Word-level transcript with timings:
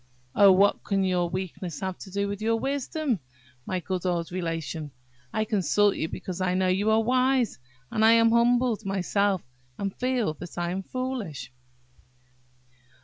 "Oh, 0.33 0.51
what 0.51 0.83
can 0.83 1.03
your 1.03 1.29
weakness 1.29 1.79
have 1.81 1.95
to 1.99 2.09
do 2.11 2.27
with 2.27 2.41
your 2.41 2.55
wisdom, 2.55 3.19
my 3.67 3.79
good 3.79 4.03
old 4.03 4.31
Relation? 4.31 4.89
I 5.31 5.45
consult 5.45 5.95
you 5.95 6.07
because 6.07 6.41
I 6.41 6.55
know 6.55 6.69
you 6.69 6.89
are 6.89 7.03
wise; 7.03 7.59
and 7.91 8.03
I 8.03 8.13
am 8.13 8.31
humbled 8.31 8.83
myself, 8.83 9.43
and 9.77 9.95
feel 9.95 10.33
that 10.39 10.57
I 10.57 10.71
am 10.71 10.81
foolish." 10.81 11.51